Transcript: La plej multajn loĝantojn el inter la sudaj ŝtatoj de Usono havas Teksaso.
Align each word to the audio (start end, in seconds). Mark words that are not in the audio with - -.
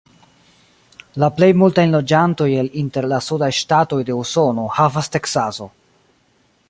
La 1.23 1.27
plej 1.39 1.49
multajn 1.63 1.93
loĝantojn 1.97 2.55
el 2.63 2.71
inter 2.83 3.09
la 3.11 3.19
sudaj 3.27 3.51
ŝtatoj 3.59 4.01
de 4.09 4.17
Usono 4.23 4.67
havas 4.79 5.13
Teksaso. 5.19 5.71